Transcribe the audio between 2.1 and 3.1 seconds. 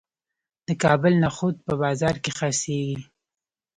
کې خرڅیږي.